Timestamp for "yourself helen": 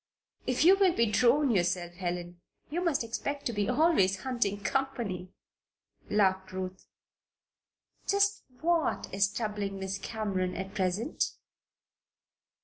1.51-2.41